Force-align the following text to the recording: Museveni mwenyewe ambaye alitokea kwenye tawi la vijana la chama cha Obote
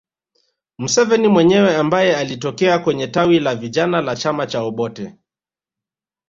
Museveni 0.77 1.27
mwenyewe 1.27 1.75
ambaye 1.75 2.15
alitokea 2.17 2.79
kwenye 2.79 3.07
tawi 3.07 3.39
la 3.39 3.55
vijana 3.55 4.01
la 4.01 4.15
chama 4.15 4.47
cha 4.47 4.61
Obote 4.63 5.15